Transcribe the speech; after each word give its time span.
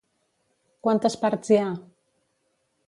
Quantes 0.87 1.19
parts 1.25 1.53
hi 1.55 1.61
ha? 1.65 1.69